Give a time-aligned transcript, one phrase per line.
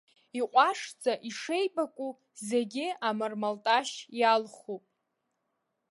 [0.39, 2.11] Иҟәашәӡа, ишеибакәу
[2.47, 4.83] зегьы амармалташь иалхуп.